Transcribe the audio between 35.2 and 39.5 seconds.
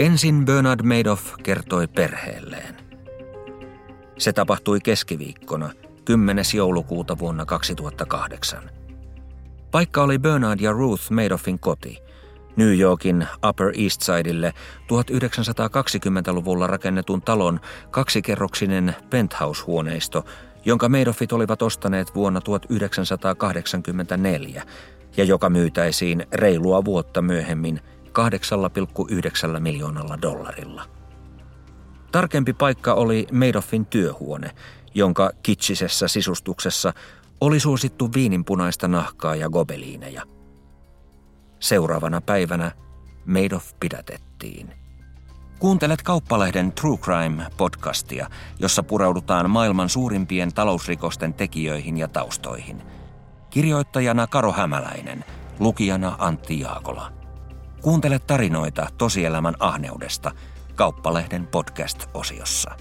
kitsisessä sisustuksessa oli suosittu viininpunaista nahkaa ja